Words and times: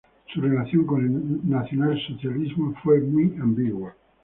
Su 0.33 0.41
relación 0.41 0.87
con 0.87 1.05
el 1.05 1.47
nacionalsocialismo 1.47 2.73
fue 2.83 3.01
muy 3.01 3.37
ambigua. 3.39 3.93